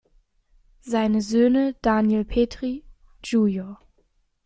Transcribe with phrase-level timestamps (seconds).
[0.79, 2.83] Seine Söhne Daniel Petrie,
[3.23, 3.77] Jr.